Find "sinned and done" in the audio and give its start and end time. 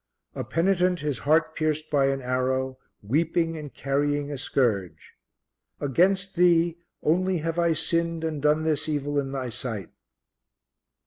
7.73-8.63